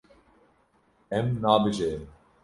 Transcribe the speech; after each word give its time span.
Em 1.17 1.27
nabijêrin. 1.43 2.05